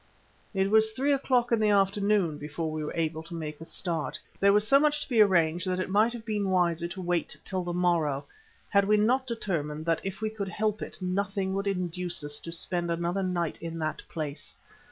It 0.55 0.71
was 0.71 0.89
three 0.89 1.13
o'clock 1.13 1.51
in 1.51 1.59
the 1.59 1.69
afternoon 1.69 2.39
before 2.39 2.71
we 2.71 2.83
were 2.83 2.95
able 2.95 3.21
to 3.21 3.35
make 3.35 3.61
a 3.61 3.65
start. 3.65 4.19
There 4.39 4.51
was 4.51 4.67
so 4.67 4.79
much 4.79 5.03
to 5.03 5.09
be 5.09 5.21
arranged 5.21 5.67
that 5.67 5.79
it 5.79 5.91
might 5.91 6.11
have 6.13 6.25
been 6.25 6.49
wiser 6.49 6.87
to 6.87 7.01
wait 7.03 7.37
till 7.45 7.63
the 7.63 7.71
morrow, 7.71 8.25
had 8.69 8.85
we 8.85 8.97
not 8.97 9.27
determined 9.27 9.85
that 9.85 10.01
if 10.03 10.19
we 10.19 10.31
could 10.31 10.49
help 10.49 10.81
it 10.81 10.97
nothing 11.03 11.53
would 11.53 11.67
induce 11.67 12.23
us 12.23 12.39
to 12.39 12.51
spend 12.51 12.89
another 12.89 13.21
night 13.21 13.61
in 13.61 13.77
that 13.77 14.01
place. 14.09 14.55